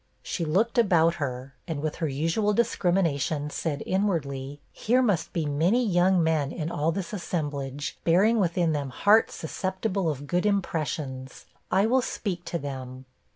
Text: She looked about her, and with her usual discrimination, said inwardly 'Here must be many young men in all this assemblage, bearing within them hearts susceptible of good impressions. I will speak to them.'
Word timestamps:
She 0.23 0.45
looked 0.45 0.79
about 0.79 1.13
her, 1.21 1.53
and 1.67 1.79
with 1.79 1.97
her 1.97 2.07
usual 2.07 2.53
discrimination, 2.55 3.51
said 3.51 3.83
inwardly 3.85 4.59
'Here 4.71 4.99
must 5.03 5.31
be 5.31 5.45
many 5.45 5.85
young 5.85 6.23
men 6.23 6.51
in 6.51 6.71
all 6.71 6.91
this 6.91 7.13
assemblage, 7.13 7.99
bearing 8.03 8.39
within 8.39 8.71
them 8.71 8.89
hearts 8.89 9.35
susceptible 9.35 10.09
of 10.09 10.25
good 10.25 10.47
impressions. 10.47 11.45
I 11.69 11.85
will 11.85 12.01
speak 12.01 12.45
to 12.45 12.57
them.' 12.57 13.05